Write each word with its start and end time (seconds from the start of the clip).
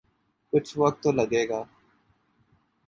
کچھ 0.53 0.71
وقت 0.77 0.97
تو 1.03 1.11
لگے 1.11 1.43
گا۔ 1.49 1.61